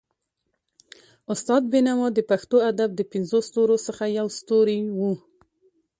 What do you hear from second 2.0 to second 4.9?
د پښتو ادب د پنځو ستورو څخه يو ستوری